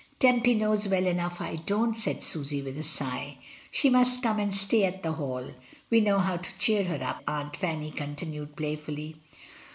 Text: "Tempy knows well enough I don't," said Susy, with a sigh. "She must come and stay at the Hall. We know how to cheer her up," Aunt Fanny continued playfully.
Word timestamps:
"Tempy 0.19 0.55
knows 0.55 0.87
well 0.87 1.05
enough 1.05 1.39
I 1.41 1.57
don't," 1.57 1.95
said 1.95 2.23
Susy, 2.23 2.59
with 2.63 2.75
a 2.79 2.83
sigh. 2.83 3.37
"She 3.69 3.87
must 3.91 4.23
come 4.23 4.39
and 4.39 4.55
stay 4.55 4.83
at 4.83 5.03
the 5.03 5.11
Hall. 5.11 5.51
We 5.91 6.01
know 6.01 6.17
how 6.17 6.37
to 6.37 6.57
cheer 6.57 6.85
her 6.85 7.03
up," 7.03 7.21
Aunt 7.27 7.55
Fanny 7.55 7.91
continued 7.91 8.55
playfully. 8.55 9.17